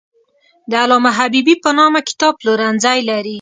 [0.69, 3.29] د علامه حبیبي په نامه کتاب پلورنځی لري.